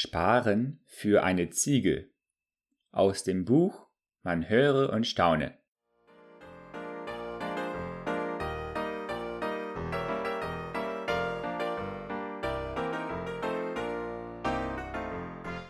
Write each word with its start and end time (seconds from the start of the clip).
Sparen 0.00 0.78
für 0.86 1.24
eine 1.24 1.50
Ziege 1.50 2.08
aus 2.92 3.24
dem 3.24 3.44
Buch 3.44 3.88
Man 4.22 4.48
höre 4.48 4.92
und 4.92 5.08
staune. 5.08 5.58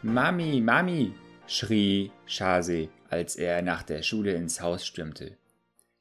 Mami, 0.03 0.61
Mami, 0.61 1.15
schrie 1.47 2.13
Shase, 2.27 2.91
als 3.09 3.35
er 3.35 3.63
nach 3.63 3.83
der 3.83 4.03
Schule 4.03 4.35
ins 4.35 4.61
Haus 4.61 4.85
stürmte. 4.85 5.39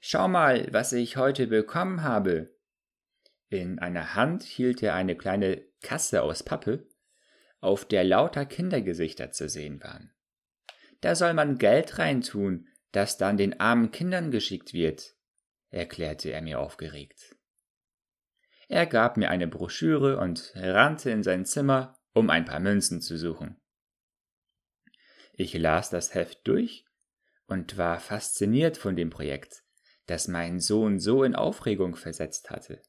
Schau 0.01 0.27
mal, 0.27 0.67
was 0.73 0.91
ich 0.91 1.15
heute 1.15 1.47
bekommen 1.47 2.03
habe. 2.03 2.53
In 3.47 3.79
einer 3.79 4.15
Hand 4.15 4.43
hielt 4.43 4.83
er 4.83 4.95
eine 4.95 5.15
kleine 5.15 5.61
Kasse 5.81 6.23
aus 6.23 6.43
Pappe, 6.43 6.85
auf 7.59 7.85
der 7.85 8.03
lauter 8.03 8.45
Kindergesichter 8.45 9.31
zu 9.31 9.49
sehen 9.49 9.81
waren. 9.83 10.13
Da 11.01 11.15
soll 11.15 11.33
man 11.33 11.57
Geld 11.57 11.99
reintun, 11.99 12.67
das 12.91 13.17
dann 13.17 13.37
den 13.37 13.59
armen 13.59 13.91
Kindern 13.91 14.31
geschickt 14.31 14.73
wird, 14.73 15.15
erklärte 15.69 16.31
er 16.31 16.41
mir 16.41 16.59
aufgeregt. 16.59 17.35
Er 18.67 18.85
gab 18.85 19.17
mir 19.17 19.29
eine 19.29 19.47
Broschüre 19.47 20.17
und 20.17 20.51
rannte 20.55 21.09
in 21.11 21.23
sein 21.23 21.45
Zimmer, 21.45 21.97
um 22.13 22.29
ein 22.29 22.45
paar 22.45 22.59
Münzen 22.59 23.01
zu 23.01 23.17
suchen. 23.17 23.59
Ich 25.33 25.53
las 25.53 25.89
das 25.89 26.13
Heft 26.13 26.47
durch 26.47 26.85
und 27.45 27.77
war 27.77 27.99
fasziniert 27.99 28.77
von 28.77 28.95
dem 28.95 29.09
Projekt, 29.09 29.63
das 30.07 30.27
meinen 30.27 30.59
Sohn 30.59 30.99
so 30.99 31.23
in 31.23 31.35
Aufregung 31.35 31.95
versetzt 31.95 32.49
hatte. 32.49 32.81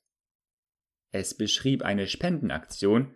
Es 1.10 1.36
beschrieb 1.36 1.82
eine 1.82 2.06
Spendenaktion, 2.06 3.14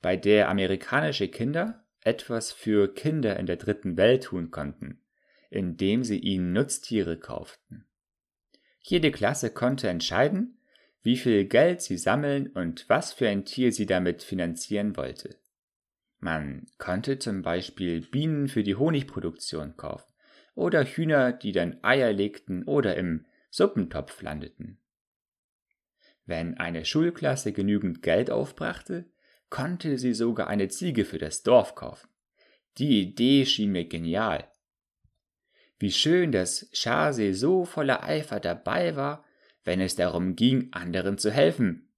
bei 0.00 0.16
der 0.16 0.48
amerikanische 0.48 1.28
Kinder 1.28 1.84
etwas 2.02 2.52
für 2.52 2.92
Kinder 2.92 3.38
in 3.38 3.46
der 3.46 3.56
dritten 3.56 3.96
Welt 3.96 4.24
tun 4.24 4.50
konnten, 4.50 5.00
indem 5.50 6.04
sie 6.04 6.18
ihnen 6.18 6.52
Nutztiere 6.52 7.18
kauften. 7.18 7.86
Jede 8.80 9.10
Klasse 9.10 9.50
konnte 9.50 9.88
entscheiden, 9.88 10.60
wie 11.02 11.16
viel 11.16 11.44
Geld 11.44 11.82
sie 11.82 11.98
sammeln 11.98 12.48
und 12.48 12.88
was 12.88 13.12
für 13.12 13.28
ein 13.28 13.44
Tier 13.44 13.72
sie 13.72 13.86
damit 13.86 14.22
finanzieren 14.22 14.96
wollte. 14.96 15.36
Man 16.20 16.66
konnte 16.78 17.18
zum 17.18 17.42
Beispiel 17.42 18.00
Bienen 18.00 18.48
für 18.48 18.62
die 18.62 18.74
Honigproduktion 18.74 19.76
kaufen 19.76 20.12
oder 20.54 20.84
Hühner, 20.84 21.32
die 21.32 21.52
dann 21.52 21.78
Eier 21.82 22.12
legten 22.12 22.64
oder 22.64 22.96
im 22.96 23.26
Suppentopf 23.50 24.20
landeten. 24.22 24.78
Wenn 26.26 26.58
eine 26.58 26.84
Schulklasse 26.84 27.52
genügend 27.52 28.02
Geld 28.02 28.30
aufbrachte, 28.30 29.06
konnte 29.50 29.98
sie 29.98 30.14
sogar 30.14 30.48
eine 30.48 30.68
Ziege 30.68 31.04
für 31.04 31.18
das 31.18 31.42
Dorf 31.42 31.74
kaufen. 31.74 32.08
Die 32.78 33.00
Idee 33.00 33.44
schien 33.46 33.72
mir 33.72 33.86
genial. 33.86 34.50
Wie 35.78 35.92
schön, 35.92 36.32
dass 36.32 36.70
Chase 36.72 37.34
so 37.34 37.64
voller 37.64 38.02
Eifer 38.02 38.40
dabei 38.40 38.96
war, 38.96 39.24
wenn 39.64 39.80
es 39.80 39.96
darum 39.96 40.36
ging, 40.36 40.68
anderen 40.72 41.18
zu 41.18 41.30
helfen. 41.30 41.92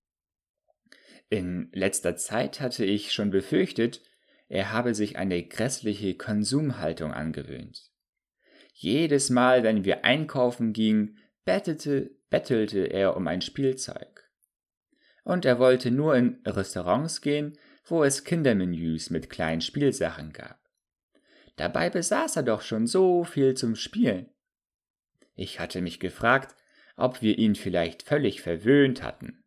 In 1.29 1.71
letzter 1.73 2.17
Zeit 2.17 2.61
hatte 2.61 2.85
ich 2.85 3.13
schon 3.13 3.31
befürchtet, 3.31 4.03
er 4.49 4.73
habe 4.73 4.95
sich 4.95 5.17
eine 5.17 5.47
grässliche 5.47 6.17
Konsumhaltung 6.17 7.13
angewöhnt. 7.13 7.91
Jedes 8.75 9.31
Mal, 9.31 9.63
wenn 9.63 9.85
wir 9.85 10.05
einkaufen 10.05 10.73
gingen, 10.73 11.19
bettete, 11.45 12.11
bettelte 12.31 12.81
er 12.81 13.17
um 13.17 13.29
ein 13.29 13.43
Spielzeug 13.43 14.20
und 15.25 15.45
er 15.45 15.59
wollte 15.59 15.91
nur 15.91 16.17
in 16.17 16.41
Restaurants 16.47 17.21
gehen, 17.21 17.59
wo 17.85 18.05
es 18.05 18.25
Kindermenüs 18.25 19.11
mit 19.11 19.31
kleinen 19.31 19.61
Spielsachen 19.61 20.33
gab. 20.33 20.59
Dabei 21.57 21.91
besaß 21.91 22.37
er 22.37 22.43
doch 22.43 22.63
schon 22.63 22.87
so 22.87 23.25
viel 23.25 23.55
zum 23.55 23.75
Spielen. 23.75 24.31
Ich 25.35 25.61
hatte 25.61 25.83
mich 25.83 26.01
gefragt, 26.01 26.55
ob 26.97 27.23
wir 27.23 27.39
ihn 27.39 27.55
vielleicht 27.55 28.03
völlig 28.03 28.43
verwöhnt 28.43 29.03
hatten. 29.03 29.45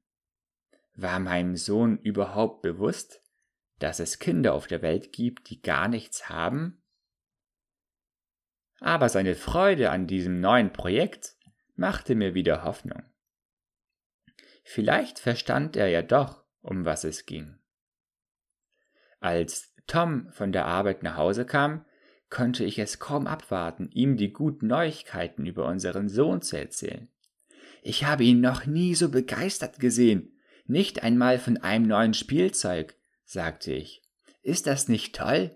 War 0.96 1.20
meinem 1.20 1.56
Sohn 1.56 1.98
überhaupt 1.98 2.62
bewusst, 2.62 3.22
dass 3.80 4.00
es 4.00 4.20
Kinder 4.20 4.54
auf 4.54 4.68
der 4.68 4.82
Welt 4.82 5.12
gibt, 5.12 5.50
die 5.50 5.62
gar 5.62 5.88
nichts 5.88 6.30
haben? 6.30 6.84
Aber 8.80 9.10
seine 9.10 9.36
Freude 9.36 9.92
an 9.92 10.08
diesem 10.08 10.40
neuen 10.40 10.74
Projekt 10.74 11.36
machte 11.76 12.16
mir 12.16 12.34
wieder 12.34 12.64
Hoffnung. 12.64 13.04
Vielleicht 14.64 15.20
verstand 15.20 15.76
er 15.76 15.88
ja 15.88 16.02
doch, 16.02 16.44
um 16.62 16.86
was 16.86 17.04
es 17.04 17.26
ging. 17.26 17.58
Als 19.20 19.74
Tom 19.88 20.32
von 20.32 20.52
der 20.52 20.66
Arbeit 20.66 21.04
nach 21.04 21.18
Hause 21.18 21.46
kam, 21.46 21.86
konnte 22.30 22.64
ich 22.64 22.80
es 22.80 23.00
kaum 23.00 23.28
abwarten, 23.28 23.90
ihm 23.92 24.18
die 24.18 24.34
guten 24.34 24.68
Neuigkeiten 24.68 25.46
über 25.46 25.68
unseren 25.68 26.10
Sohn 26.10 26.42
zu 26.42 26.58
erzählen. 26.58 27.10
Ich 27.84 28.06
habe 28.06 28.24
ihn 28.24 28.42
noch 28.42 28.66
nie 28.66 28.96
so 28.96 29.10
begeistert 29.10 29.80
gesehen, 29.80 30.40
nicht 30.66 31.04
einmal 31.04 31.38
von 31.38 31.58
einem 31.58 31.86
neuen 31.86 32.14
Spielzeug, 32.14 32.96
sagte 33.26 33.74
ich. 33.74 34.02
Ist 34.42 34.68
das 34.68 34.88
nicht 34.88 35.16
toll? 35.16 35.56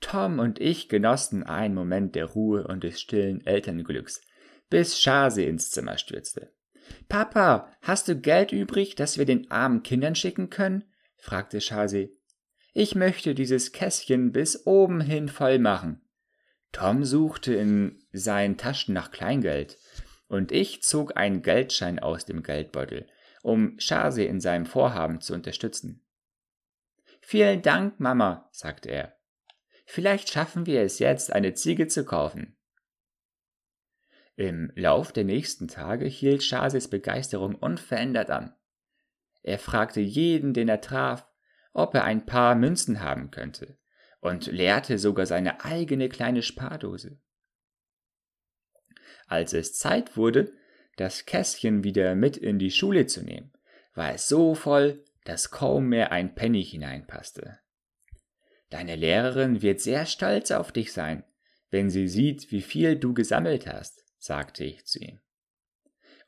Tom 0.00 0.38
und 0.38 0.60
ich 0.60 0.88
genossen 0.88 1.42
einen 1.42 1.74
Moment 1.74 2.14
der 2.14 2.26
Ruhe 2.26 2.66
und 2.66 2.84
des 2.84 3.00
stillen 3.00 3.44
Elternglücks, 3.46 4.20
bis 4.70 5.02
Chase 5.02 5.42
ins 5.42 5.70
Zimmer 5.70 5.98
stürzte. 5.98 6.52
Papa, 7.08 7.70
hast 7.82 8.08
du 8.08 8.16
Geld 8.16 8.52
übrig, 8.52 8.94
das 8.94 9.18
wir 9.18 9.24
den 9.24 9.50
armen 9.50 9.82
Kindern 9.82 10.14
schicken 10.14 10.50
können? 10.50 10.84
fragte 11.16 11.58
Chase. 11.60 12.10
Ich 12.74 12.94
möchte 12.94 13.34
dieses 13.34 13.72
Kästchen 13.72 14.32
bis 14.32 14.66
oben 14.66 15.00
hin 15.00 15.28
voll 15.28 15.58
machen. 15.58 16.00
Tom 16.72 17.04
suchte 17.04 17.54
in 17.54 18.02
seinen 18.12 18.56
Taschen 18.56 18.94
nach 18.94 19.10
Kleingeld, 19.10 19.78
und 20.26 20.50
ich 20.50 20.82
zog 20.82 21.16
einen 21.16 21.42
Geldschein 21.42 21.98
aus 21.98 22.24
dem 22.24 22.42
Geldbeutel, 22.42 23.06
um 23.42 23.76
Chase 23.76 24.24
in 24.24 24.40
seinem 24.40 24.64
Vorhaben 24.64 25.20
zu 25.20 25.34
unterstützen. 25.34 26.02
Vielen 27.20 27.60
Dank, 27.60 28.00
Mama, 28.00 28.48
sagte 28.52 28.90
er. 28.90 29.16
Vielleicht 29.84 30.30
schaffen 30.30 30.64
wir 30.64 30.80
es 30.80 30.98
jetzt, 30.98 31.32
eine 31.32 31.52
Ziege 31.52 31.86
zu 31.86 32.04
kaufen. 32.06 32.56
Im 34.36 34.72
Lauf 34.74 35.12
der 35.12 35.24
nächsten 35.24 35.68
Tage 35.68 36.06
hielt 36.06 36.42
Chases 36.42 36.88
Begeisterung 36.88 37.54
unverändert 37.54 38.30
an. 38.30 38.54
Er 39.42 39.58
fragte 39.58 40.00
jeden, 40.00 40.54
den 40.54 40.68
er 40.68 40.80
traf, 40.80 41.26
ob 41.72 41.94
er 41.94 42.04
ein 42.04 42.24
paar 42.24 42.54
Münzen 42.54 43.00
haben 43.00 43.30
könnte, 43.30 43.76
und 44.20 44.46
leerte 44.46 44.98
sogar 44.98 45.26
seine 45.26 45.64
eigene 45.64 46.08
kleine 46.08 46.42
Spardose. 46.42 47.18
Als 49.26 49.52
es 49.52 49.76
Zeit 49.76 50.16
wurde, 50.16 50.52
das 50.96 51.26
Kästchen 51.26 51.84
wieder 51.84 52.14
mit 52.14 52.36
in 52.36 52.58
die 52.58 52.70
Schule 52.70 53.06
zu 53.06 53.22
nehmen, 53.22 53.52
war 53.94 54.14
es 54.14 54.28
so 54.28 54.54
voll, 54.54 55.04
dass 55.24 55.50
kaum 55.50 55.88
mehr 55.88 56.10
ein 56.10 56.34
Penny 56.34 56.64
hineinpasste. 56.64 57.58
Deine 58.70 58.96
Lehrerin 58.96 59.60
wird 59.60 59.80
sehr 59.80 60.06
stolz 60.06 60.50
auf 60.50 60.72
dich 60.72 60.92
sein, 60.92 61.24
wenn 61.70 61.90
sie 61.90 62.08
sieht, 62.08 62.50
wie 62.50 62.62
viel 62.62 62.96
du 62.96 63.12
gesammelt 63.12 63.66
hast 63.66 64.01
sagte 64.22 64.64
ich 64.64 64.86
zu 64.86 65.00
ihm. 65.00 65.20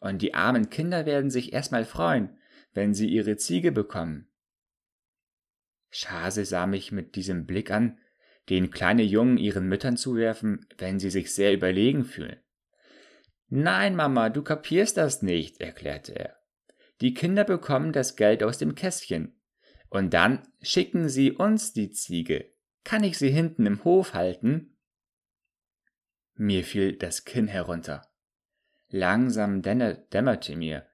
Und 0.00 0.20
die 0.20 0.34
armen 0.34 0.68
Kinder 0.68 1.06
werden 1.06 1.30
sich 1.30 1.52
erstmal 1.52 1.84
freuen, 1.84 2.36
wenn 2.72 2.92
sie 2.92 3.08
ihre 3.08 3.36
Ziege 3.36 3.72
bekommen. 3.72 4.28
Schase 5.90 6.44
sah 6.44 6.66
mich 6.66 6.90
mit 6.90 7.14
diesem 7.14 7.46
Blick 7.46 7.70
an, 7.70 7.98
den 8.50 8.70
kleine 8.70 9.04
Jungen 9.04 9.38
ihren 9.38 9.68
Müttern 9.68 9.96
zuwerfen, 9.96 10.66
wenn 10.76 10.98
sie 10.98 11.10
sich 11.10 11.32
sehr 11.32 11.54
überlegen 11.54 12.04
fühlen. 12.04 12.40
Nein, 13.48 13.94
Mama, 13.94 14.28
du 14.28 14.42
kapierst 14.42 14.96
das 14.96 15.22
nicht, 15.22 15.60
erklärte 15.60 16.18
er. 16.18 16.36
Die 17.00 17.14
Kinder 17.14 17.44
bekommen 17.44 17.92
das 17.92 18.16
Geld 18.16 18.42
aus 18.42 18.58
dem 18.58 18.74
Kästchen. 18.74 19.40
Und 19.88 20.12
dann 20.12 20.42
schicken 20.60 21.08
sie 21.08 21.30
uns 21.30 21.72
die 21.72 21.90
Ziege. 21.90 22.52
Kann 22.82 23.04
ich 23.04 23.16
sie 23.16 23.30
hinten 23.30 23.66
im 23.66 23.84
Hof 23.84 24.14
halten? 24.14 24.73
Mir 26.34 26.64
fiel 26.64 26.96
das 26.96 27.24
Kinn 27.24 27.46
herunter. 27.46 28.10
Langsam 28.88 29.62
dämmerte 29.62 30.56
mir, 30.56 30.86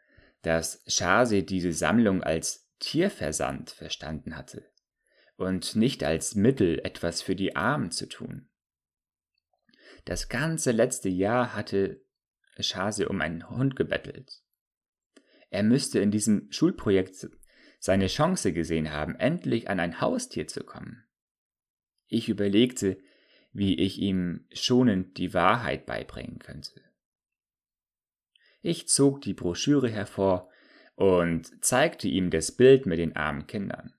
dass 0.42 0.84
Chase 0.86 1.42
diese 1.42 1.72
Sammlung 1.72 2.22
als 2.22 2.68
Tierversand 2.78 3.70
verstanden 3.70 4.36
hatte 4.36 4.70
und 5.36 5.76
nicht 5.76 6.04
als 6.04 6.34
Mittel, 6.34 6.78
etwas 6.80 7.22
für 7.22 7.34
die 7.34 7.56
Armen 7.56 7.90
zu 7.90 8.08
tun. 8.08 8.48
Das 10.04 10.28
ganze 10.28 10.72
letzte 10.72 11.08
Jahr 11.08 11.54
hatte 11.54 12.02
Chase 12.60 13.08
um 13.08 13.20
einen 13.20 13.48
Hund 13.48 13.76
gebettelt. 13.76 14.42
Er 15.50 15.62
müsste 15.62 15.98
in 15.98 16.10
diesem 16.10 16.50
Schulprojekt 16.50 17.28
seine 17.78 18.06
Chance 18.06 18.52
gesehen 18.52 18.90
haben, 18.90 19.14
endlich 19.16 19.68
an 19.68 19.80
ein 19.80 20.00
Haustier 20.00 20.46
zu 20.46 20.62
kommen. 20.62 21.04
Ich 22.06 22.28
überlegte, 22.28 22.98
wie 23.52 23.78
ich 23.78 23.98
ihm 23.98 24.46
schonend 24.52 25.16
die 25.16 25.34
Wahrheit 25.34 25.86
beibringen 25.86 26.38
könnte. 26.38 26.82
Ich 28.62 28.88
zog 28.88 29.20
die 29.22 29.34
Broschüre 29.34 29.88
hervor 29.88 30.50
und 30.94 31.64
zeigte 31.64 32.08
ihm 32.08 32.30
das 32.30 32.52
Bild 32.52 32.86
mit 32.86 32.98
den 32.98 33.16
armen 33.16 33.46
Kindern. 33.46 33.94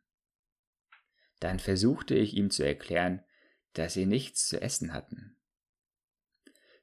Dann 1.39 1.59
versuchte 1.59 2.13
ich 2.15 2.35
ihm 2.35 2.51
zu 2.51 2.63
erklären, 2.63 3.23
dass 3.73 3.93
sie 3.93 4.05
nichts 4.05 4.47
zu 4.47 4.61
essen 4.61 4.93
hatten. 4.93 5.37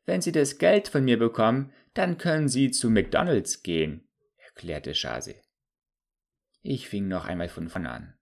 Wenn 0.09 0.23
Sie 0.23 0.33
das 0.33 0.57
Geld 0.57 0.89
von 0.89 1.05
mir 1.05 1.19
bekommen, 1.19 1.71
dann 1.93 2.17
können 2.17 2.49
Sie 2.49 2.71
zu 2.71 2.89
McDonalds 2.89 3.63
gehen, 3.63 4.09
erklärte 4.39 4.95
Shase. 4.95 5.35
Ich 6.63 6.89
fing 6.89 7.09
noch 7.09 7.27
einmal 7.27 7.51
von 7.51 7.69
vorn 7.69 7.87
an. 7.87 8.18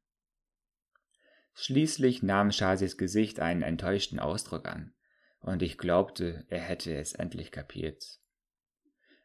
Schließlich 1.58 2.23
nahm 2.23 2.53
Shases 2.53 2.99
Gesicht 2.99 3.41
einen 3.41 3.62
enttäuschten 3.62 4.19
Ausdruck 4.19 4.69
an, 4.69 4.93
und 5.41 5.62
ich 5.62 5.79
glaubte, 5.79 6.44
er 6.49 6.61
hätte 6.61 6.94
es 6.94 7.14
endlich 7.14 7.50
kapiert. 7.50 8.20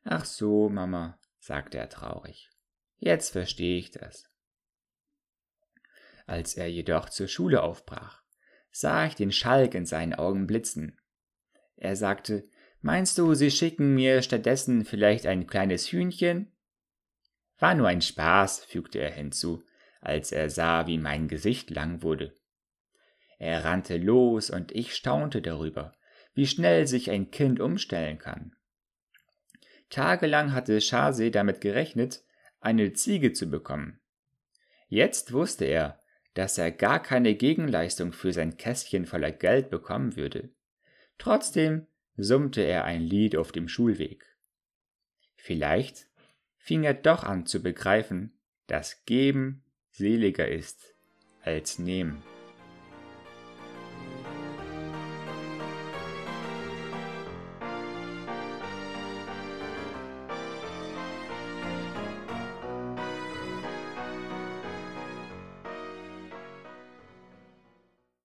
Ach 0.06 0.24
so, 0.24 0.70
Mama, 0.70 1.20
sagte 1.40 1.78
er 1.78 1.90
traurig. 1.90 2.50
Jetzt 2.98 3.32
verstehe 3.32 3.78
ich 3.78 3.92
das. 3.92 4.30
Als 6.26 6.56
er 6.56 6.68
jedoch 6.68 7.10
zur 7.10 7.28
Schule 7.28 7.64
aufbrach, 7.64 8.24
sah 8.72 9.06
ich 9.06 9.16
den 9.16 9.34
Schalk 9.34 9.76
in 9.76 9.86
seinen 9.86 10.14
Augen 10.14 10.48
blitzen. 10.48 11.00
Er 11.76 11.98
sagte, 11.98 12.48
Meinst 12.80 13.18
du, 13.18 13.36
sie 13.36 13.52
schicken 13.52 13.94
mir 13.94 14.22
stattdessen 14.22 14.86
vielleicht 14.86 15.28
ein 15.28 15.46
kleines 15.46 15.92
Hühnchen? 15.92 16.52
War 17.60 17.76
nur 17.76 17.88
ein 17.88 18.02
Spaß, 18.02 18.64
fügte 18.64 19.00
er 19.00 19.12
hinzu, 19.12 19.64
als 20.02 20.32
er 20.32 20.50
sah, 20.50 20.88
wie 20.88 20.98
mein 20.98 21.28
Gesicht 21.28 21.70
lang 21.70 22.02
wurde. 22.02 22.36
Er 23.40 23.64
rannte 23.64 23.98
los 23.98 24.50
und 24.50 24.72
ich 24.72 24.94
staunte 24.94 25.42
darüber, 25.42 25.94
wie 26.34 26.48
schnell 26.48 26.88
sich 26.88 27.10
ein 27.10 27.32
Kind 27.32 27.60
umstellen 27.60 28.18
kann. 28.18 28.56
Tagelang 29.90 30.54
hatte 30.54 30.80
Shase 30.80 31.32
damit 31.32 31.62
gerechnet, 31.62 32.24
eine 32.60 32.94
Ziege 32.94 33.34
zu 33.34 33.50
bekommen. 33.50 34.00
Jetzt 34.88 35.34
wusste 35.34 35.66
er, 35.66 36.00
dass 36.34 36.58
er 36.58 36.72
gar 36.72 37.02
keine 37.02 37.36
Gegenleistung 37.36 38.14
für 38.14 38.32
sein 38.32 38.58
Kästchen 38.58 39.06
voller 39.06 39.32
Geld 39.32 39.70
bekommen 39.70 40.16
würde. 40.16 40.50
Trotzdem 41.18 41.88
summte 42.16 42.62
er 42.62 42.86
ein 42.86 43.02
Lied 43.02 43.36
auf 43.36 43.52
dem 43.52 43.68
Schulweg. 43.68 44.26
Vielleicht 45.36 46.08
fing 46.58 46.84
er 46.84 46.94
doch 46.94 47.24
an 47.24 47.46
zu 47.46 47.62
begreifen, 47.62 48.38
dass 48.68 49.04
Geben 49.06 49.64
seliger 49.92 50.48
ist 50.48 50.96
als 51.44 51.80
Nehmen. 51.80 52.24